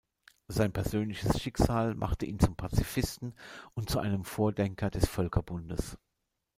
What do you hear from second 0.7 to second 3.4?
persönliches Schicksal machte ihn zum Pazifisten